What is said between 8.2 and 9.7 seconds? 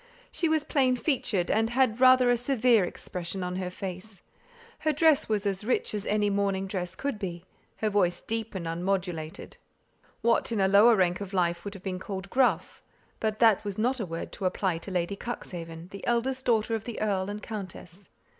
deep and unmodulated,